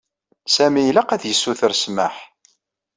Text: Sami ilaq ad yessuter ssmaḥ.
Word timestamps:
Sami 0.55 0.81
ilaq 0.89 1.09
ad 1.11 1.23
yessuter 1.25 1.71
ssmaḥ. 1.75 2.15